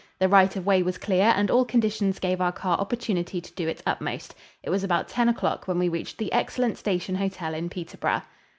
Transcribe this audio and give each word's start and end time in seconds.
The 0.17 0.27
right 0.27 0.55
of 0.55 0.65
way 0.65 0.81
was 0.81 0.97
clear 0.97 1.31
and 1.37 1.51
all 1.51 1.63
conditions 1.63 2.17
gave 2.17 2.41
our 2.41 2.51
car 2.51 2.75
opportunity 2.79 3.39
to 3.39 3.53
do 3.53 3.67
its 3.67 3.83
utmost. 3.85 4.33
It 4.63 4.71
was 4.71 4.83
about 4.83 5.07
ten 5.07 5.29
o'clock 5.29 5.67
when 5.67 5.77
we 5.77 5.89
reached 5.89 6.17
the 6.17 6.33
excellent 6.33 6.79
station 6.79 7.13
hotel 7.13 7.53
in 7.53 7.69
Peterborough. 7.69 8.23